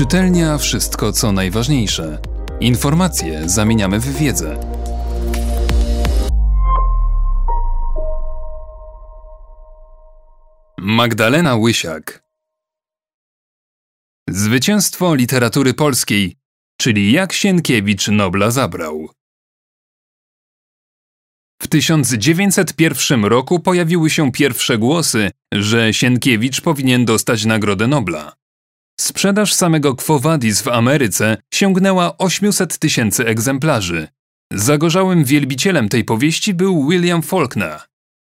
Czytelnia 0.00 0.58
wszystko 0.58 1.12
co 1.12 1.32
najważniejsze. 1.32 2.18
Informacje 2.60 3.48
zamieniamy 3.48 4.00
w 4.00 4.18
wiedzę. 4.18 4.60
Magdalena 10.78 11.56
Łysiak 11.56 12.24
Zwycięstwo 14.28 15.14
literatury 15.14 15.74
polskiej, 15.74 16.36
czyli 16.76 17.12
jak 17.12 17.32
Sienkiewicz 17.32 18.08
Nobla 18.08 18.50
zabrał. 18.50 19.08
W 21.62 21.68
1901 21.68 23.24
roku 23.24 23.60
pojawiły 23.60 24.10
się 24.10 24.32
pierwsze 24.32 24.78
głosy, 24.78 25.30
że 25.52 25.94
Sienkiewicz 25.94 26.60
powinien 26.60 27.04
dostać 27.04 27.44
Nagrodę 27.44 27.86
Nobla. 27.86 28.40
Sprzedaż 29.00 29.54
samego 29.54 29.94
Quo 29.94 30.18
Vadis 30.18 30.62
w 30.62 30.68
Ameryce 30.68 31.36
sięgnęła 31.54 32.18
800 32.18 32.78
tysięcy 32.78 33.26
egzemplarzy. 33.26 34.08
Zagorzałym 34.52 35.24
wielbicielem 35.24 35.88
tej 35.88 36.04
powieści 36.04 36.54
był 36.54 36.88
William 36.88 37.22
Faulkner. 37.22 37.80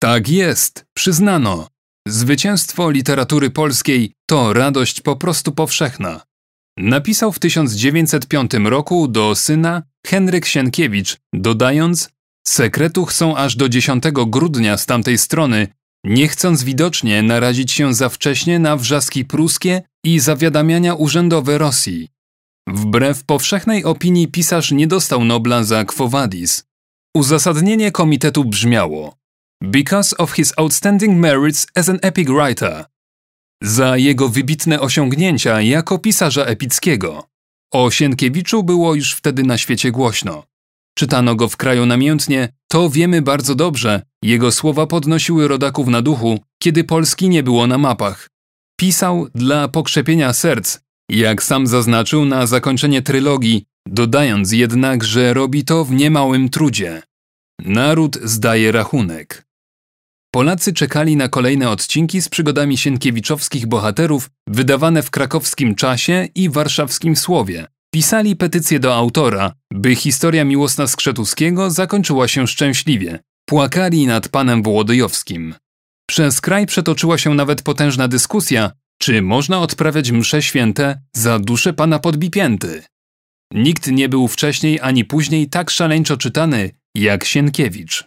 Tak 0.02 0.28
jest, 0.28 0.84
przyznano. 0.95 1.69
Zwycięstwo 2.09 2.91
literatury 2.91 3.50
polskiej 3.50 4.12
to 4.27 4.52
radość 4.52 5.00
po 5.00 5.16
prostu 5.16 5.52
powszechna. 5.52 6.20
Napisał 6.78 7.33
w 7.33 7.38
1905 7.38 8.50
roku 8.64 9.08
do 9.08 9.34
syna 9.34 9.83
Henryk 10.06 10.47
Sienkiewicz, 10.47 11.16
dodając 11.34 12.10
Sekretuch 12.47 13.12
są 13.12 13.36
aż 13.36 13.56
do 13.56 13.69
10 13.69 14.05
grudnia 14.27 14.77
z 14.77 14.86
tamtej 14.86 15.19
strony, 15.19 15.69
nie 16.05 16.28
chcąc 16.28 16.62
widocznie 16.62 17.22
narazić 17.22 17.72
się 17.72 17.94
za 17.94 18.08
wcześnie 18.08 18.58
na 18.58 18.77
wrzaski 18.77 19.24
pruskie 19.24 19.83
i 20.05 20.20
zawiadamiania 20.20 20.95
urzędowe 20.95 21.59
Rosji. 21.59 22.09
Wbrew 22.69 23.24
powszechnej 23.24 23.84
opinii 23.84 24.28
pisarz 24.28 24.70
nie 24.70 24.86
dostał 24.86 25.25
Nobla 25.25 25.64
za 25.64 25.84
Quo 25.84 26.09
Vadis. 26.09 26.64
Uzasadnienie 27.17 27.92
komitetu 27.92 28.44
brzmiało 28.44 29.17
Because 29.62 30.17
of 30.17 30.33
his 30.33 30.53
outstanding 30.56 31.19
merits 31.19 31.67
as 31.75 31.89
an 31.89 31.98
epic 32.03 32.28
writer. 32.28 32.84
Za 33.62 33.97
jego 33.97 34.28
wybitne 34.28 34.81
osiągnięcia 34.81 35.61
jako 35.61 35.98
pisarza 35.98 36.44
epickiego. 36.44 37.28
O 37.72 37.91
Sienkiewiczu 37.91 38.62
było 38.62 38.94
już 38.94 39.14
wtedy 39.14 39.42
na 39.42 39.59
świecie 39.59 39.91
głośno. 39.91 40.44
Czytano 40.98 41.34
go 41.34 41.48
w 41.48 41.56
kraju 41.56 41.87
namiętnie, 41.87 42.48
to 42.69 42.91
wiemy 42.91 43.22
bardzo 43.22 43.55
dobrze. 43.55 44.03
Jego 44.22 44.53
słowa 44.53 44.87
podnosiły 44.87 45.48
rodaków 45.48 45.89
na 45.89 46.03
duchu, 46.03 46.39
kiedy 46.62 46.84
Polski 46.84 47.28
nie 47.28 47.42
było 47.42 47.66
na 47.66 47.78
mapach. 47.78 48.28
Pisał 48.83 49.28
dla 49.34 49.69
pokrzepienia 49.69 50.33
serc, 50.33 50.78
jak 51.11 51.42
sam 51.42 51.66
zaznaczył 51.66 52.25
na 52.25 52.47
zakończenie 52.47 53.02
trylogii, 53.02 53.64
dodając 53.88 54.52
jednak, 54.52 55.05
że 55.05 55.34
robi 55.34 55.64
to 55.64 55.84
w 55.84 55.92
niemałym 55.92 56.48
trudzie. 56.48 57.03
Naród 57.58 58.19
zdaje 58.25 58.72
rachunek. 58.72 59.47
Polacy 60.34 60.72
czekali 60.72 61.16
na 61.16 61.28
kolejne 61.28 61.70
odcinki 61.70 62.22
z 62.22 62.28
przygodami 62.28 62.78
sienkiewiczowskich 62.78 63.66
bohaterów 63.66 64.30
wydawane 64.48 65.03
w 65.03 65.10
krakowskim 65.10 65.75
czasie 65.75 66.28
i 66.34 66.48
warszawskim 66.48 67.16
słowie. 67.16 67.66
Pisali 67.94 68.36
petycję 68.36 68.80
do 68.80 68.94
autora, 68.94 69.53
by 69.72 69.94
historia 69.94 70.44
miłosna 70.44 70.86
Skrzetuskiego 70.86 71.70
zakończyła 71.70 72.28
się 72.28 72.47
szczęśliwie. 72.47 73.19
Płakali 73.48 74.06
nad 74.06 74.28
panem 74.28 74.62
Wołodyjowskim. 74.62 75.55
Przez 76.12 76.41
kraj 76.41 76.66
przetoczyła 76.66 77.18
się 77.18 77.34
nawet 77.34 77.62
potężna 77.62 78.08
dyskusja, 78.08 78.70
czy 78.98 79.22
można 79.22 79.60
odprawiać 79.60 80.10
msze 80.10 80.42
święte 80.42 81.00
za 81.16 81.38
duszę 81.38 81.72
pana 81.72 81.98
podbipięty. 81.98 82.82
Nikt 83.54 83.86
nie 83.86 84.08
był 84.08 84.28
wcześniej 84.28 84.80
ani 84.80 85.04
później 85.04 85.48
tak 85.48 85.70
szaleńczo 85.70 86.16
czytany 86.16 86.70
jak 86.94 87.24
Sienkiewicz. 87.24 88.04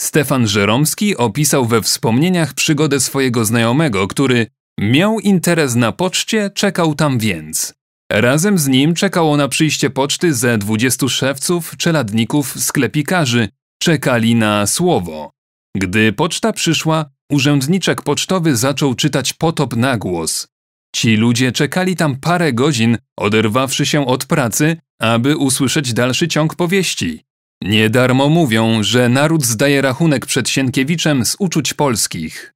Stefan 0.00 0.46
Żeromski 0.46 1.16
opisał 1.16 1.66
we 1.66 1.82
wspomnieniach 1.82 2.54
przygodę 2.54 3.00
swojego 3.00 3.44
znajomego, 3.44 4.08
który 4.08 4.46
miał 4.80 5.20
interes 5.20 5.74
na 5.74 5.92
poczcie, 5.92 6.50
czekał 6.54 6.94
tam 6.94 7.18
więc. 7.18 7.74
Razem 8.12 8.58
z 8.58 8.68
nim 8.68 8.94
czekało 8.94 9.36
na 9.36 9.48
przyjście 9.48 9.90
poczty 9.90 10.34
ze 10.34 10.58
dwudziestu 10.58 11.08
szewców, 11.08 11.76
czeladników, 11.76 12.62
sklepikarzy. 12.62 13.48
Czekali 13.82 14.34
na 14.34 14.66
słowo. 14.66 15.30
Gdy 15.76 16.12
poczta 16.12 16.52
przyszła, 16.52 17.10
urzędniczek 17.30 18.02
pocztowy 18.02 18.56
zaczął 18.56 18.94
czytać 18.94 19.32
potop 19.32 19.76
na 19.76 19.98
głos. 19.98 20.48
Ci 20.96 21.16
ludzie 21.16 21.52
czekali 21.52 21.96
tam 21.96 22.16
parę 22.16 22.52
godzin, 22.52 22.98
oderwawszy 23.16 23.86
się 23.86 24.06
od 24.06 24.26
pracy, 24.26 24.76
aby 25.00 25.36
usłyszeć 25.36 25.92
dalszy 25.92 26.28
ciąg 26.28 26.54
powieści. 26.54 27.24
Nie 27.62 27.90
darmo 27.90 28.28
mówią, 28.28 28.82
że 28.82 29.08
naród 29.08 29.46
zdaje 29.46 29.82
rachunek 29.82 30.26
przed 30.26 30.48
Sienkiewiczem 30.48 31.24
z 31.24 31.36
uczuć 31.38 31.74
polskich. 31.74 32.54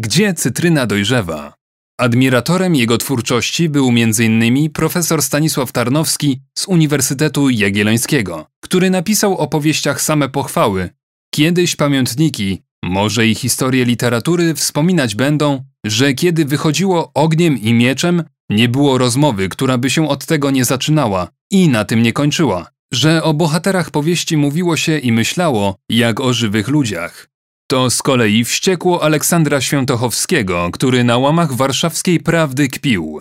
Gdzie 0.00 0.34
cytryna 0.34 0.86
dojrzewa? 0.86 1.54
Admiratorem 1.98 2.74
jego 2.74 2.98
twórczości 2.98 3.68
był 3.68 3.88
m.in. 3.88 4.70
profesor 4.70 5.22
Stanisław 5.22 5.72
Tarnowski 5.72 6.40
z 6.58 6.68
Uniwersytetu 6.68 7.50
Jagiellońskiego, 7.50 8.46
który 8.60 8.90
napisał 8.90 9.38
o 9.38 9.46
powieściach 9.46 10.02
same 10.02 10.28
pochwały. 10.28 10.90
Kiedyś 11.34 11.76
pamiętniki, 11.76 12.62
może 12.84 13.26
i 13.26 13.34
historie 13.34 13.84
literatury 13.84 14.54
wspominać 14.54 15.14
będą, 15.14 15.64
że 15.86 16.14
kiedy 16.14 16.44
wychodziło 16.44 17.10
ogniem 17.14 17.58
i 17.58 17.74
mieczem, 17.74 18.24
nie 18.50 18.68
było 18.68 18.98
rozmowy, 18.98 19.48
która 19.48 19.78
by 19.78 19.90
się 19.90 20.08
od 20.08 20.26
tego 20.26 20.50
nie 20.50 20.64
zaczynała 20.64 21.28
i 21.50 21.68
na 21.68 21.84
tym 21.84 22.02
nie 22.02 22.12
kończyła, 22.12 22.70
że 22.92 23.22
o 23.22 23.34
bohaterach 23.34 23.90
powieści 23.90 24.36
mówiło 24.36 24.76
się 24.76 24.98
i 24.98 25.12
myślało 25.12 25.76
jak 25.88 26.20
o 26.20 26.32
żywych 26.32 26.68
ludziach. 26.68 27.28
To 27.70 27.90
z 27.90 28.02
kolei 28.02 28.44
wściekło 28.44 29.02
Aleksandra 29.02 29.60
Świętochowskiego, 29.60 30.70
który 30.72 31.04
na 31.04 31.18
łamach 31.18 31.52
warszawskiej 31.52 32.20
prawdy 32.20 32.68
kpił. 32.68 33.20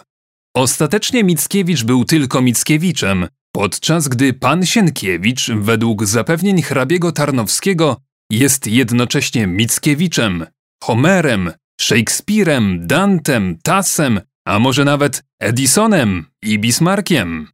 Ostatecznie 0.55 1.23
Mickiewicz 1.23 1.83
był 1.83 2.05
tylko 2.05 2.41
Mickiewiczem, 2.41 3.27
podczas 3.51 4.07
gdy 4.07 4.33
pan 4.33 4.65
Sienkiewicz, 4.65 5.49
według 5.49 6.05
zapewnień 6.05 6.61
hrabiego 6.61 7.11
Tarnowskiego, 7.11 7.97
jest 8.37 8.67
jednocześnie 8.67 9.47
Mickiewiczem, 9.47 10.45
Homerem, 10.83 11.51
Shakespearem, 11.81 12.87
Dantem, 12.87 13.57
Tassem, 13.63 14.21
a 14.47 14.59
może 14.59 14.85
nawet 14.85 15.23
Edisonem 15.39 16.25
i 16.43 16.59
Bismarckiem. 16.59 17.47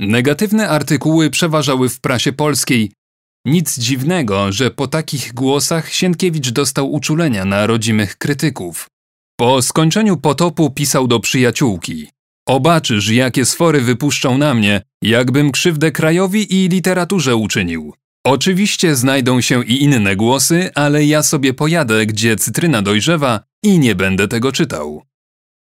Negatywne 0.00 0.68
artykuły 0.68 1.30
przeważały 1.30 1.88
w 1.88 2.00
prasie 2.00 2.32
polskiej, 2.32 2.92
nic 3.46 3.78
dziwnego, 3.78 4.52
że 4.52 4.70
po 4.70 4.88
takich 4.88 5.34
głosach 5.34 5.92
Sienkiewicz 5.92 6.50
dostał 6.50 6.92
uczulenia 6.92 7.44
na 7.44 7.66
rodzimych 7.66 8.18
krytyków. 8.18 8.88
Po 9.38 9.62
skończeniu 9.62 10.16
potopu 10.16 10.70
pisał 10.70 11.06
do 11.06 11.20
przyjaciółki. 11.20 12.08
Obaczysz, 12.48 13.08
jakie 13.08 13.44
sfory 13.44 13.80
wypuszczą 13.80 14.38
na 14.38 14.54
mnie, 14.54 14.82
jakbym 15.02 15.52
krzywdę 15.52 15.92
krajowi 15.92 16.64
i 16.64 16.68
literaturze 16.68 17.36
uczynił. 17.36 17.94
Oczywiście 18.26 18.96
znajdą 18.96 19.40
się 19.40 19.64
i 19.64 19.82
inne 19.82 20.16
głosy, 20.16 20.70
ale 20.74 21.04
ja 21.04 21.22
sobie 21.22 21.54
pojadę, 21.54 22.06
gdzie 22.06 22.36
cytryna 22.36 22.82
dojrzewa 22.82 23.40
i 23.64 23.78
nie 23.78 23.94
będę 23.94 24.28
tego 24.28 24.52
czytał. 24.52 25.02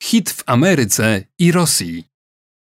Hit 0.03 0.29
w 0.29 0.43
Ameryce 0.45 1.23
i 1.39 1.51
Rosji. 1.51 2.03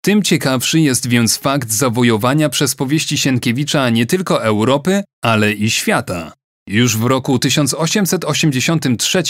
Tym 0.05 0.23
ciekawszy 0.23 0.81
jest 0.81 1.09
więc 1.09 1.37
fakt 1.37 1.71
zawojowania 1.71 2.49
przez 2.49 2.75
powieści 2.75 3.19
Sienkiewicza 3.19 3.91
nie 3.91 4.07
tylko 4.07 4.45
Europy, 4.45 5.05
ale 5.25 5.53
i 5.53 5.71
świata. 5.71 6.33
Już 6.69 6.97
w 6.97 7.05
roku 7.05 7.39
1883, 7.39 9.23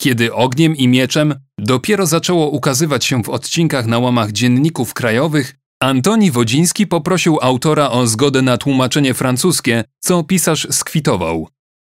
kiedy 0.00 0.34
ogniem 0.34 0.76
i 0.76 0.88
mieczem 0.88 1.34
dopiero 1.58 2.06
zaczęło 2.06 2.48
ukazywać 2.50 3.04
się 3.04 3.22
w 3.22 3.28
odcinkach 3.28 3.86
na 3.86 3.98
łamach 3.98 4.32
dzienników 4.32 4.94
krajowych, 4.94 5.54
Antoni 5.80 6.30
Wodziński 6.30 6.86
poprosił 6.86 7.38
autora 7.42 7.90
o 7.90 8.06
zgodę 8.06 8.42
na 8.42 8.58
tłumaczenie 8.58 9.14
francuskie, 9.14 9.84
co 10.00 10.24
pisarz 10.24 10.66
skwitował. 10.70 11.48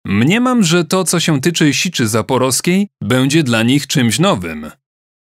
Mniemam, 0.06 0.64
że 0.64 0.86
to, 0.86 1.04
co 1.04 1.20
się 1.20 1.42
tyczy 1.42 1.74
siczy 1.74 2.08
zaporowskiej, 2.08 2.90
będzie 3.02 3.44
dla 3.44 3.64
nich 3.64 3.88
czymś 3.88 4.20
nowym. 4.20 4.72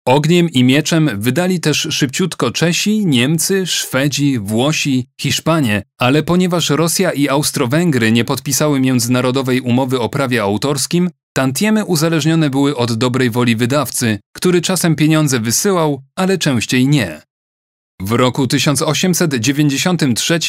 Ogniem 0.05 0.49
i 0.49 0.63
mieczem 0.63 1.09
wydali 1.13 1.59
też 1.59 1.87
szybciutko 1.91 2.51
Czesi, 2.51 3.05
Niemcy, 3.05 3.67
Szwedzi, 3.67 4.39
Włosi, 4.39 5.07
Hiszpanie, 5.21 5.83
ale 5.97 6.23
ponieważ 6.23 6.69
Rosja 6.69 7.11
i 7.11 7.29
Austro-Węgry 7.29 8.11
nie 8.11 8.25
podpisały 8.25 8.79
międzynarodowej 8.79 9.61
umowy 9.61 9.99
o 9.99 10.09
prawie 10.09 10.41
autorskim, 10.41 11.09
tantiemy 11.33 11.85
uzależnione 11.85 12.49
były 12.49 12.75
od 12.75 12.93
dobrej 12.93 13.29
woli 13.29 13.55
wydawcy, 13.55 14.19
który 14.33 14.61
czasem 14.61 14.95
pieniądze 14.95 15.39
wysyłał, 15.39 16.03
ale 16.15 16.37
częściej 16.37 16.87
nie. 16.87 17.26
W 18.01 18.11
roku 18.11 18.47
1893 18.47 20.39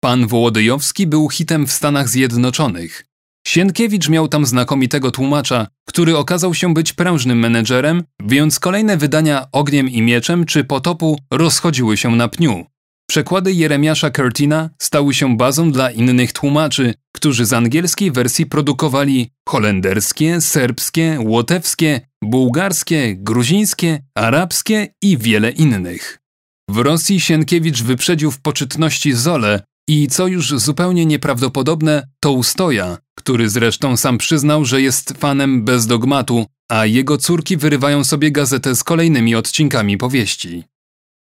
pan 0.00 0.26
Wołodyjowski 0.26 1.06
był 1.06 1.28
hitem 1.28 1.66
w 1.66 1.72
Stanach 1.72 2.08
Zjednoczonych. 2.08 3.06
Sienkiewicz 3.46 4.08
miał 4.08 4.28
tam 4.28 4.46
znakomitego 4.46 5.10
tłumacza, 5.10 5.66
który 5.88 6.16
okazał 6.16 6.54
się 6.54 6.74
być 6.74 6.92
prężnym 6.92 7.38
menedżerem, 7.38 8.04
więc 8.22 8.60
kolejne 8.60 8.96
wydania 8.96 9.46
Ogniem 9.52 9.88
i 9.88 10.02
Mieczem 10.02 10.44
czy 10.44 10.64
Potopu 10.64 11.18
rozchodziły 11.30 11.96
się 11.96 12.16
na 12.16 12.28
pniu. 12.28 12.66
Przekłady 13.08 13.52
Jeremiasza 13.52 14.10
Curtina 14.10 14.70
stały 14.78 15.14
się 15.14 15.36
bazą 15.36 15.72
dla 15.72 15.90
innych 15.90 16.32
tłumaczy, 16.32 16.94
którzy 17.12 17.46
z 17.46 17.52
angielskiej 17.52 18.12
wersji 18.12 18.46
produkowali 18.46 19.30
holenderskie, 19.48 20.40
serbskie, 20.40 21.18
łotewskie, 21.20 22.00
bułgarskie, 22.24 23.16
gruzińskie, 23.16 24.02
arabskie 24.14 24.88
i 25.02 25.18
wiele 25.18 25.50
innych. 25.50 26.25
W 26.70 26.78
Rosji 26.78 27.20
Sienkiewicz 27.20 27.82
wyprzedził 27.82 28.30
w 28.30 28.40
poczytności 28.40 29.12
Zole 29.12 29.62
i 29.88 30.08
co 30.08 30.26
już 30.26 30.48
zupełnie 30.48 31.06
nieprawdopodobne, 31.06 32.08
Tołstoja, 32.20 32.98
który 33.18 33.50
zresztą 33.50 33.96
sam 33.96 34.18
przyznał, 34.18 34.64
że 34.64 34.82
jest 34.82 35.12
fanem 35.18 35.64
bez 35.64 35.86
dogmatu, 35.86 36.46
a 36.70 36.86
jego 36.86 37.18
córki 37.18 37.56
wyrywają 37.56 38.04
sobie 38.04 38.30
gazetę 38.30 38.76
z 38.76 38.84
kolejnymi 38.84 39.34
odcinkami 39.34 39.98
powieści. 39.98 40.64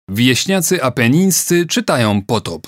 Wieśniacy 0.08 0.82
apenińscy 0.82 1.66
czytają 1.66 2.22
potop. 2.22 2.66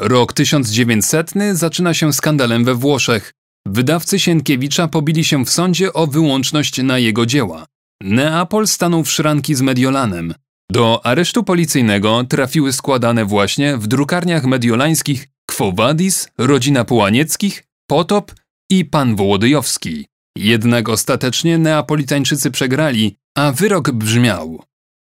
Rok 0.00 0.32
1900 0.32 1.32
zaczyna 1.52 1.94
się 1.94 2.12
skandalem 2.12 2.64
we 2.64 2.74
Włoszech. 2.74 3.32
Wydawcy 3.66 4.18
Sienkiewicza 4.18 4.88
pobili 4.88 5.24
się 5.24 5.44
w 5.44 5.50
sądzie 5.50 5.92
o 5.92 6.06
wyłączność 6.06 6.82
na 6.82 6.98
jego 6.98 7.26
dzieła. 7.26 7.66
Neapol 8.02 8.66
stanął 8.66 9.04
w 9.04 9.10
szranki 9.10 9.54
z 9.54 9.62
Mediolanem. 9.62 10.34
Do 10.72 11.06
aresztu 11.06 11.44
policyjnego 11.44 12.24
trafiły 12.24 12.72
składane 12.72 13.24
właśnie 13.24 13.76
w 13.76 13.86
drukarniach 13.86 14.44
mediolańskich 14.44 15.28
Quo 15.46 15.72
Vadis, 15.72 16.28
Rodzina 16.38 16.84
Połanieckich, 16.84 17.64
Potop 17.86 18.32
i 18.70 18.84
Pan 18.84 19.16
Wołodyjowski. 19.16 20.06
Jednak 20.38 20.88
ostatecznie 20.88 21.58
Neapolitańczycy 21.58 22.50
przegrali, 22.50 23.16
a 23.36 23.52
wyrok 23.52 23.90
brzmiał 23.90 24.62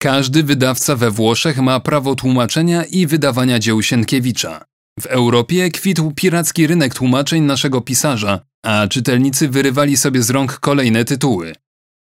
każdy 0.03 0.43
wydawca 0.43 0.97
we 0.97 1.11
Włoszech 1.11 1.59
ma 1.59 1.81
prawo 1.81 2.15
tłumaczenia 2.15 2.85
i 2.85 3.07
wydawania 3.07 3.59
dzieł 3.59 3.83
Sienkiewicza. 3.83 4.65
W 5.01 5.07
Europie 5.07 5.71
kwitł 5.71 6.13
piracki 6.17 6.67
rynek 6.67 6.95
tłumaczeń 6.95 7.43
naszego 7.43 7.81
pisarza, 7.81 8.41
a 8.65 8.89
czytelnicy 8.89 9.49
wyrywali 9.49 9.97
sobie 9.97 10.23
z 10.23 10.31
rąk 10.31 10.59
kolejne 10.59 11.05
tytuły. 11.05 11.55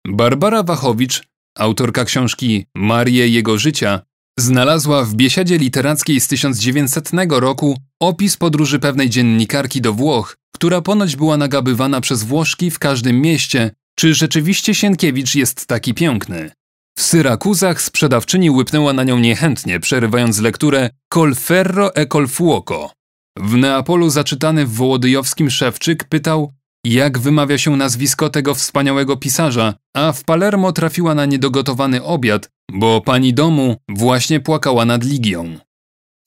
Barbara 0.08 0.64
Wachowicz, 0.64 1.24
autorka 1.60 2.06
książki 2.06 2.66
Marie 2.76 3.28
jego 3.28 3.58
życia, 3.58 4.02
znalazła 4.40 5.04
w 5.04 5.14
biesiadzie 5.14 5.58
literackiej 5.58 6.20
z 6.20 6.28
1900 6.28 7.12
roku 7.30 7.78
opis 8.00 8.38
podróży 8.38 8.80
pewnej 8.80 9.10
dziennikarki 9.10 9.82
do 9.82 9.94
Włoch, 9.94 10.38
która 10.56 10.82
ponoć 10.82 11.16
była 11.16 11.38
nagabywana 11.38 12.02
przez 12.02 12.24
Włoszki 12.24 12.72
w 12.72 12.80
każdym 12.80 13.22
mieście, 13.22 13.72
czy 13.96 14.14
rzeczywiście 14.14 14.76
Sienkiewicz 14.76 15.36
jest 15.36 15.66
taki 15.66 15.94
piękny. 15.94 16.52
W 16.98 17.02
Syrakuzach 17.02 17.82
sprzedawczyni 17.82 18.50
łypnęła 18.50 18.94
na 18.94 19.04
nią 19.04 19.20
niechętnie, 19.20 19.80
przerywając 19.80 20.40
lekturę 20.40 20.90
Col 21.14 21.36
ferro 21.36 21.96
e 21.96 22.06
col 22.06 22.28
fuoco. 22.28 22.92
W 23.38 23.56
Neapolu 23.56 24.10
zaczytany 24.10 24.66
w 24.66 24.74
Wołodyjowskim 24.74 25.50
Szewczyk 25.50 26.04
pytał, 26.04 26.54
jak 26.86 27.20
wymawia 27.20 27.58
się 27.58 27.76
nazwisko 27.76 28.30
tego 28.30 28.56
wspaniałego 28.56 29.18
pisarza, 29.18 29.74
a 29.96 30.12
w 30.12 30.24
Palermo 30.24 30.72
trafiła 30.72 31.16
na 31.16 31.26
niedogotowany 31.26 32.04
obiad, 32.04 32.50
bo 32.72 33.02
pani 33.02 33.34
domu 33.34 33.78
właśnie 33.90 34.40
płakała 34.40 34.86
nad 34.86 35.04
Ligią. 35.04 35.58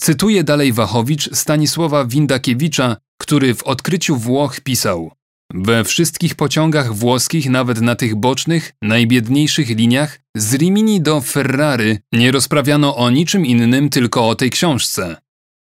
Cytuje 0.02 0.44
dalej 0.44 0.72
Wachowicz 0.72 1.36
Stanisława 1.36 2.04
Windakiewicza, 2.04 2.96
który 3.20 3.54
w 3.54 3.62
odkryciu 3.62 4.16
Włoch 4.16 4.60
pisał 4.60 5.12
we 5.54 5.84
wszystkich 5.84 6.34
pociągach 6.34 6.94
włoskich, 6.94 7.50
nawet 7.50 7.80
na 7.80 7.94
tych 7.94 8.16
bocznych, 8.16 8.72
najbiedniejszych 8.82 9.68
liniach, 9.68 10.20
z 10.36 10.54
Rimini 10.54 11.00
do 11.00 11.20
Ferrary 11.20 11.98
nie 12.12 12.32
rozprawiano 12.32 12.96
o 12.96 13.10
niczym 13.10 13.46
innym, 13.46 13.88
tylko 13.88 14.28
o 14.28 14.34
tej 14.34 14.50
książce. 14.50 15.16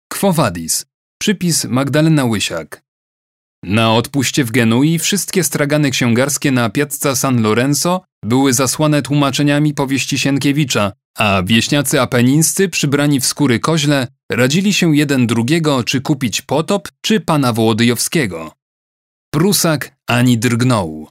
Quo 0.09 0.33
Vadis. 0.33 0.85
Przypis 1.21 1.65
Magdalena 1.65 2.25
Łysiak. 2.25 2.83
Na 3.63 3.93
odpuście 3.93 4.43
w 4.43 4.51
Genui 4.51 4.99
wszystkie 4.99 5.43
stragany 5.43 5.91
księgarskie 5.91 6.51
na 6.51 6.69
Piazza 6.69 7.15
San 7.15 7.41
Lorenzo 7.41 8.01
były 8.25 8.53
zasłane 8.53 9.01
tłumaczeniami 9.01 9.73
powieści 9.73 10.19
Sienkiewicza, 10.19 10.91
a 11.17 11.43
wieśniacy 11.45 12.01
apenińscy 12.01 12.69
przybrani 12.69 13.19
w 13.19 13.25
skóry 13.25 13.59
koźle 13.59 14.07
radzili 14.31 14.73
się 14.73 14.95
jeden 14.95 15.27
drugiego, 15.27 15.83
czy 15.83 16.01
kupić 16.01 16.41
potop, 16.41 16.89
czy 17.01 17.19
pana 17.19 17.53
Wołodyjowskiego. 17.53 18.51
Prusak 19.33 19.95
ani 20.07 20.37
drgnął. 20.37 21.07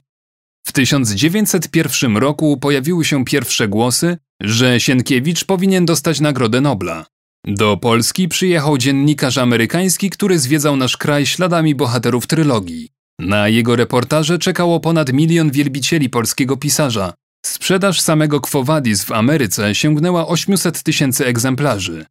W 0.67 0.71
1901 0.71 2.17
roku 2.17 2.57
pojawiły 2.57 3.05
się 3.05 3.25
pierwsze 3.25 3.67
głosy, 3.67 4.17
że 4.41 4.79
Sienkiewicz 4.79 5.45
powinien 5.45 5.85
dostać 5.85 6.19
Nagrodę 6.19 6.61
Nobla. 6.61 7.05
Do 7.45 7.77
Polski 7.77 8.27
przyjechał 8.27 8.77
dziennikarz 8.77 9.37
amerykański, 9.37 10.09
który 10.09 10.39
zwiedzał 10.39 10.75
nasz 10.75 10.97
kraj 10.97 11.25
śladami 11.25 11.75
bohaterów 11.75 12.27
trylogii. 12.27 12.89
Na 13.19 13.47
jego 13.47 13.75
reportaże 13.75 14.39
czekało 14.39 14.79
ponad 14.79 15.13
milion 15.13 15.51
wielbicieli 15.51 16.09
polskiego 16.09 16.57
pisarza. 16.57 17.13
Sprzedaż 17.45 18.01
samego 18.01 18.41
Quo 18.41 18.63
Vadis 18.63 19.03
w 19.03 19.11
Ameryce 19.11 19.75
sięgnęła 19.75 20.27
800 20.27 20.83
tysięcy 20.83 21.25
egzemplarzy. 21.25 22.05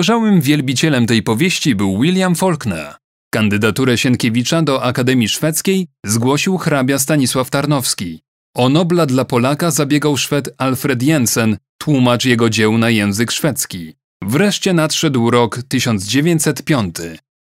Gorzałym 0.00 0.40
wielbicielem 0.40 1.06
tej 1.06 1.22
powieści 1.22 1.74
był 1.74 2.00
William 2.00 2.34
Faulkner. 2.34 2.94
Kandydaturę 3.34 3.98
Sienkiewicza 3.98 4.62
do 4.62 4.82
Akademii 4.82 5.28
Szwedzkiej 5.28 5.86
zgłosił 6.06 6.58
hrabia 6.58 6.98
Stanisław 6.98 7.50
Tarnowski. 7.50 8.20
O 8.54 8.68
Nobla 8.68 9.06
dla 9.06 9.24
Polaka 9.24 9.70
zabiegał 9.70 10.16
Szwed 10.16 10.54
Alfred 10.58 11.02
Jensen, 11.02 11.56
tłumacz 11.78 12.24
jego 12.24 12.50
dzieł 12.50 12.78
na 12.78 12.90
język 12.90 13.32
szwedzki. 13.32 13.94
Wreszcie 14.24 14.72
nadszedł 14.72 15.30
rok 15.30 15.60
1905. 15.68 16.96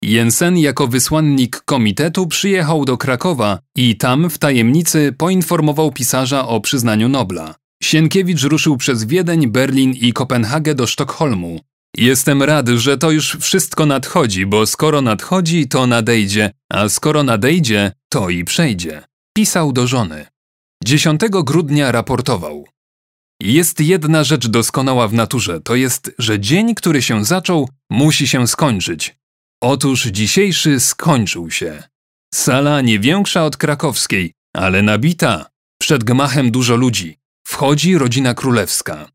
Jensen 0.03 0.59
jako 0.59 0.87
wysłannik 0.87 1.61
komitetu 1.65 2.27
przyjechał 2.27 2.85
do 2.85 2.97
Krakowa 2.97 3.59
i 3.77 3.97
tam 3.97 4.31
w 4.31 4.39
tajemnicy 4.39 5.15
poinformował 5.19 5.93
pisarza 5.93 6.49
o 6.49 6.61
przyznaniu 6.61 7.09
Nobla. 7.09 7.55
Sienkiewicz 7.83 8.43
ruszył 8.43 8.77
przez 8.77 9.05
Wiedeń, 9.05 9.47
Berlin 9.47 9.93
i 9.93 10.13
Kopenhagę 10.13 10.75
do 10.75 10.87
Sztokholmu. 10.87 11.61
Jestem 11.97 12.43
rad, 12.43 12.69
że 12.69 12.99
to 12.99 13.11
już 13.11 13.37
wszystko 13.41 13.87
nadchodzi, 13.87 14.47
bo 14.47 14.67
skoro 14.67 15.03
nadchodzi, 15.03 15.69
to 15.69 15.87
nadejdzie, 15.87 16.51
a 16.73 16.89
skoro 16.89 17.23
nadejdzie, 17.23 17.93
to 18.09 18.31
i 18.31 18.45
przejdzie. 18.45 19.03
Pisał 19.37 19.73
do 19.73 19.87
żony. 19.87 20.27
10 20.85 21.21
grudnia 21.31 21.93
raportował. 21.93 22.65
Jest 23.45 23.81
jedna 23.81 24.25
rzecz 24.25 24.47
doskonała 24.47 25.09
w 25.09 25.15
naturze, 25.15 25.61
to 25.61 25.75
jest, 25.75 26.15
że 26.19 26.41
dzień, 26.41 26.75
który 26.75 27.03
się 27.03 27.25
zaczął, 27.25 27.69
musi 27.91 28.29
się 28.29 28.47
skończyć. 28.47 29.17
Otóż 29.63 30.07
dzisiejszy 30.07 30.81
skończył 30.81 31.51
się. 31.51 31.83
Sala 32.35 32.81
nie 32.81 32.99
większa 32.99 33.45
od 33.45 33.57
krakowskiej, 33.57 34.33
ale 34.57 34.83
nabita. 34.83 35.47
Przed 35.81 36.05
gmachem 36.05 36.51
dużo 36.51 36.77
ludzi. 36.77 37.19
Wchodzi 37.47 37.99
rodzina 37.99 38.35
królewska. 38.35 39.09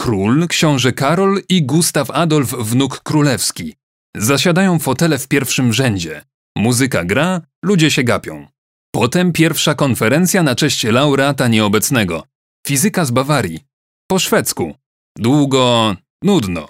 Król, 0.00 0.48
książę 0.48 0.92
Karol 0.92 1.42
i 1.48 1.62
Gustaw 1.62 2.10
Adolf, 2.10 2.50
wnuk 2.50 3.00
królewski. 3.02 3.74
Zasiadają 4.16 4.78
fotele 4.78 5.18
w 5.18 5.28
pierwszym 5.28 5.72
rzędzie. 5.72 6.24
Muzyka 6.56 7.04
gra, 7.04 7.40
ludzie 7.64 7.90
się 7.90 8.04
gapią. 8.04 8.46
Potem 8.94 9.32
pierwsza 9.32 9.74
konferencja 9.74 10.42
na 10.42 10.54
cześć 10.54 10.84
laureata 10.84 11.48
nieobecnego. 11.48 12.24
Fizyka 12.66 13.04
z 13.04 13.10
Bawarii. 13.10 13.69
Po 14.10 14.18
szwedzku. 14.18 14.74
Długo, 15.18 15.96
nudno. 16.24 16.68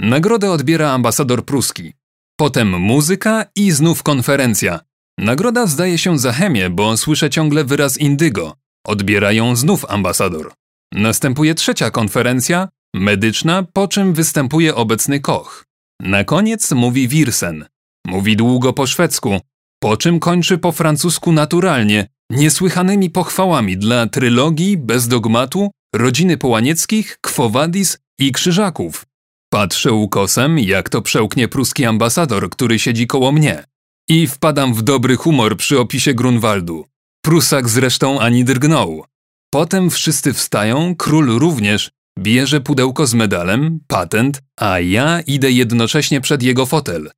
Nagrodę 0.00 0.50
odbiera 0.50 0.90
ambasador 0.90 1.44
pruski. 1.44 1.92
Potem 2.38 2.80
muzyka 2.80 3.44
i 3.56 3.70
znów 3.70 4.02
konferencja. 4.02 4.80
Nagroda 5.18 5.66
zdaje 5.66 5.98
się 5.98 6.18
za 6.18 6.32
chemię, 6.32 6.70
bo 6.70 6.96
słyszę 6.96 7.30
ciągle 7.30 7.64
wyraz 7.64 7.98
indygo. 7.98 8.54
Odbiera 8.86 9.32
ją 9.32 9.56
znów 9.56 9.84
ambasador. 9.84 10.52
Następuje 10.94 11.54
trzecia 11.54 11.90
konferencja, 11.90 12.68
medyczna, 12.94 13.62
po 13.72 13.88
czym 13.88 14.14
występuje 14.14 14.74
obecny 14.74 15.20
Koch. 15.20 15.64
Na 16.00 16.24
koniec 16.24 16.72
mówi 16.72 17.08
Wirsen. 17.08 17.64
Mówi 18.06 18.36
długo 18.36 18.72
po 18.72 18.86
szwedzku, 18.86 19.40
po 19.82 19.96
czym 19.96 20.20
kończy 20.20 20.58
po 20.58 20.72
francusku 20.72 21.32
naturalnie, 21.32 22.08
niesłychanymi 22.30 23.10
pochwałami 23.10 23.76
dla 23.78 24.06
trylogii, 24.06 24.76
bez 24.76 25.08
dogmatu, 25.08 25.70
rodziny 25.94 26.36
Połanieckich, 26.36 27.18
Kwowadis 27.20 27.98
i 28.18 28.32
Krzyżaków. 28.32 29.06
Patrzę 29.52 29.92
ukosem, 29.92 30.58
jak 30.58 30.88
to 30.88 31.02
przełknie 31.02 31.48
pruski 31.48 31.84
ambasador, 31.84 32.50
który 32.50 32.78
siedzi 32.78 33.06
koło 33.06 33.32
mnie. 33.32 33.64
I 34.08 34.26
wpadam 34.26 34.74
w 34.74 34.82
dobry 34.82 35.16
humor 35.16 35.56
przy 35.56 35.80
opisie 35.80 36.14
Grunwaldu. 36.14 36.84
Prusak 37.24 37.68
zresztą 37.68 38.20
ani 38.20 38.44
drgnął. 38.44 39.04
Potem 39.50 39.90
wszyscy 39.90 40.32
wstają, 40.32 40.94
król 40.96 41.38
również, 41.38 41.90
bierze 42.18 42.60
pudełko 42.60 43.06
z 43.06 43.14
medalem, 43.14 43.80
patent, 43.86 44.42
a 44.60 44.80
ja 44.80 45.20
idę 45.20 45.50
jednocześnie 45.50 46.20
przed 46.20 46.42
jego 46.42 46.66
fotel. 46.66 47.10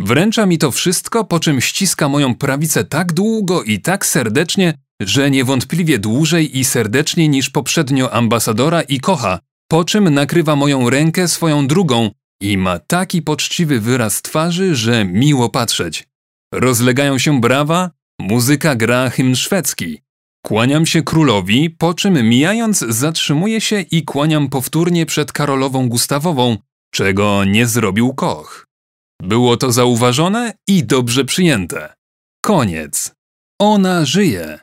Wręcza 0.00 0.46
mi 0.46 0.58
to 0.58 0.70
wszystko, 0.70 1.24
po 1.24 1.40
czym 1.40 1.60
ściska 1.60 2.08
moją 2.08 2.34
prawicę 2.34 2.84
tak 2.84 3.12
długo 3.12 3.62
i 3.62 3.80
tak 3.80 4.06
serdecznie, 4.06 4.74
że 5.00 5.30
niewątpliwie 5.30 5.98
dłużej 5.98 6.58
i 6.58 6.64
serdeczniej 6.64 7.28
niż 7.28 7.50
poprzednio 7.50 8.12
ambasadora 8.12 8.82
i 8.82 9.00
kocha, 9.00 9.38
po 9.68 9.84
czym 9.84 10.14
nakrywa 10.14 10.56
moją 10.56 10.90
rękę 10.90 11.28
swoją 11.28 11.66
drugą 11.66 12.10
i 12.40 12.58
ma 12.58 12.78
taki 12.78 13.22
poczciwy 13.22 13.80
wyraz 13.80 14.22
twarzy, 14.22 14.74
że 14.74 15.04
miło 15.04 15.48
patrzeć. 15.48 16.08
Rozlegają 16.54 17.18
się 17.18 17.40
brawa, 17.40 17.90
muzyka 18.20 18.76
gra 18.76 19.10
hymn 19.10 19.36
szwedzki. 19.36 19.98
Kłaniam 20.46 20.86
się 20.86 21.02
królowi, 21.02 21.70
po 21.70 21.94
czym 21.94 22.28
mijając 22.28 22.78
zatrzymuję 22.78 23.60
się 23.60 23.80
i 23.80 24.04
kłaniam 24.04 24.48
powtórnie 24.48 25.06
przed 25.06 25.32
Karolową 25.32 25.88
Gustawową, 25.88 26.56
czego 26.94 27.44
nie 27.44 27.66
zrobił 27.66 28.14
Koch. 28.14 28.66
Było 29.22 29.56
to 29.56 29.72
zauważone 29.72 30.54
i 30.68 30.84
dobrze 30.84 31.24
przyjęte. 31.24 31.94
Koniec. 32.44 33.14
Ona 33.60 34.04
żyje. 34.04 34.58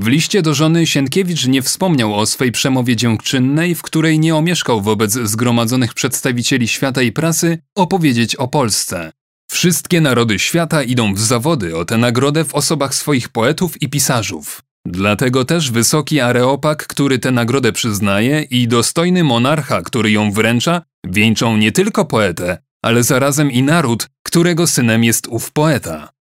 W 0.00 0.06
liście 0.06 0.42
do 0.42 0.54
żony 0.54 0.86
Sienkiewicz 0.86 1.46
nie 1.46 1.62
wspomniał 1.62 2.14
o 2.14 2.26
swej 2.26 2.52
przemowie 2.52 2.96
dziękczynnej, 2.96 3.74
w 3.74 3.82
której 3.82 4.18
nie 4.18 4.36
omieszkał 4.36 4.80
wobec 4.82 5.12
zgromadzonych 5.12 5.94
przedstawicieli 5.94 6.68
świata 6.68 7.02
i 7.02 7.12
prasy 7.12 7.58
opowiedzieć 7.74 8.36
o 8.36 8.48
Polsce. 8.48 9.12
Wszystkie 9.50 10.00
narody 10.00 10.38
świata 10.38 10.82
idą 10.82 11.14
w 11.14 11.20
zawody 11.20 11.76
o 11.76 11.84
tę 11.84 11.98
nagrodę 11.98 12.44
w 12.44 12.54
osobach 12.54 12.94
swoich 12.94 13.28
poetów 13.28 13.82
i 13.82 13.88
pisarzów. 13.88 14.62
Dlatego 14.86 15.44
też 15.44 15.70
wysoki 15.70 16.20
areopag, 16.20 16.86
który 16.86 17.18
tę 17.18 17.30
nagrodę 17.30 17.72
przyznaje 17.72 18.42
i 18.42 18.68
dostojny 18.68 19.24
monarcha, 19.24 19.82
który 19.82 20.10
ją 20.10 20.32
wręcza, 20.32 20.82
wieńczą 21.06 21.56
nie 21.56 21.72
tylko 21.72 22.04
poetę, 22.04 22.58
ale 22.82 23.02
zarazem 23.02 23.50
i 23.52 23.62
naród, 23.62 24.06
którego 24.22 24.66
synem 24.66 25.04
jest 25.04 25.26
ów 25.26 25.52
poeta. 25.52 26.17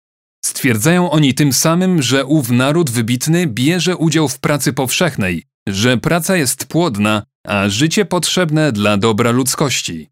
Stwierdzają 0.47 1.11
oni 1.11 1.35
tym 1.35 1.53
samym, 1.53 2.03
że 2.03 2.25
ów 2.25 2.51
naród 2.51 2.91
wybitny 2.91 3.47
bierze 3.47 3.97
udział 3.97 4.29
w 4.29 4.39
pracy 4.39 4.73
powszechnej, 4.73 5.43
że 5.69 5.99
praca 5.99 6.37
jest 6.37 6.67
płodna, 6.67 7.23
a 7.47 7.69
życie 7.69 8.05
potrzebne 8.05 8.73
dla 8.73 8.97
dobra 8.97 9.31
ludzkości. 9.31 10.09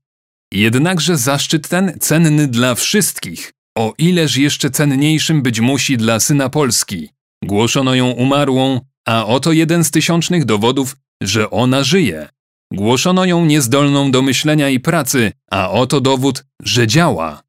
Jednakże 0.53 1.17
zaszczyt 1.17 1.69
ten 1.69 1.93
cenny 2.01 2.49
dla 2.49 2.75
wszystkich, 2.75 3.53
o 3.79 3.95
ileż 3.99 4.37
jeszcze 4.37 4.71
cenniejszym 4.71 5.43
być 5.43 5.61
musi 5.61 5.97
dla 5.97 6.21
syna 6.21 6.49
Polski. 6.49 7.09
Głoszono 7.45 7.95
ją 7.95 8.11
umarłą, 8.11 8.81
a 9.09 9.27
oto 9.27 9.53
jeden 9.53 9.85
z 9.85 9.91
tysiącznych 9.91 10.45
dowodów, 10.45 10.97
że 11.23 11.51
ona 11.51 11.85
żyje. 11.85 12.29
Głoszono 12.73 13.25
ją 13.25 13.45
niezdolną 13.45 14.11
do 14.11 14.23
myślenia 14.23 14.69
i 14.69 14.81
pracy, 14.81 15.33
a 15.51 15.71
oto 15.71 16.01
dowód, 16.01 16.45
że 16.63 16.87
działa. 16.87 17.43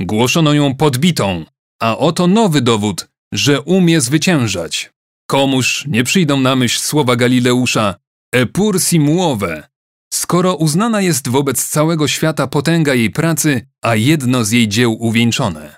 Głoszono 0.00 0.54
ją 0.54 0.74
podbitą, 0.74 1.44
a 1.82 1.98
oto 1.98 2.26
nowy 2.26 2.60
dowód, 2.60 3.08
że 3.32 3.60
umie 3.60 4.00
zwyciężać. 4.00 4.90
Komuż 5.26 5.84
nie 5.88 6.04
przyjdą 6.04 6.40
na 6.40 6.56
myśl 6.56 6.80
słowa 6.80 7.16
Galileusza 7.16 7.94
Epur 8.32 8.80
simuowe, 8.80 9.68
skoro 10.14 10.54
uznana 10.54 11.00
jest 11.00 11.28
wobec 11.28 11.68
całego 11.68 12.08
świata 12.08 12.46
potęga 12.46 12.94
jej 12.94 13.10
pracy, 13.10 13.66
a 13.82 13.94
jedno 13.94 14.44
z 14.44 14.50
jej 14.50 14.68
dzieł 14.68 14.96
uwieńczone. 15.02 15.76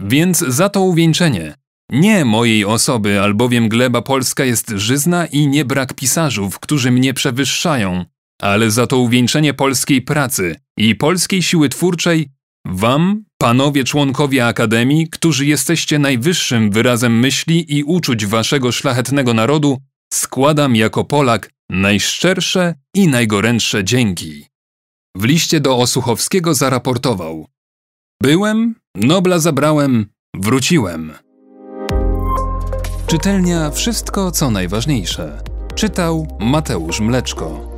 Więc 0.00 0.38
za 0.38 0.68
to 0.68 0.80
uwieńczenie, 0.80 1.54
nie 1.90 2.24
mojej 2.24 2.64
osoby, 2.64 3.20
albowiem 3.20 3.68
gleba 3.68 4.02
polska 4.02 4.44
jest 4.44 4.70
żyzna 4.70 5.26
i 5.26 5.46
nie 5.46 5.64
brak 5.64 5.94
pisarzów, 5.94 6.58
którzy 6.58 6.90
mnie 6.90 7.14
przewyższają, 7.14 8.04
ale 8.40 8.70
za 8.70 8.86
to 8.86 8.98
uwieńczenie 8.98 9.54
polskiej 9.54 10.02
pracy 10.02 10.56
i 10.76 10.94
polskiej 10.94 11.42
siły 11.42 11.68
twórczej 11.68 12.28
Wam, 12.66 13.24
panowie 13.40 13.84
członkowie 13.84 14.46
Akademii, 14.46 15.08
którzy 15.08 15.46
jesteście 15.46 15.98
najwyższym 15.98 16.70
wyrazem 16.70 17.18
myśli 17.18 17.76
i 17.78 17.84
uczuć 17.84 18.26
waszego 18.26 18.72
szlachetnego 18.72 19.34
narodu, 19.34 19.78
składam 20.12 20.76
jako 20.76 21.04
Polak 21.04 21.50
najszczersze 21.70 22.74
i 22.94 23.08
najgorętsze 23.08 23.84
dzięki. 23.84 24.46
W 25.16 25.24
liście 25.24 25.60
do 25.60 25.76
Osuchowskiego 25.76 26.54
zaraportował: 26.54 27.46
Byłem, 28.22 28.74
Nobla 28.94 29.38
zabrałem, 29.38 30.06
wróciłem. 30.36 31.12
Czytelnia 33.06 33.70
Wszystko 33.70 34.30
co 34.30 34.50
najważniejsze. 34.50 35.42
Czytał 35.74 36.38
Mateusz 36.40 37.00
Mleczko. 37.00 37.69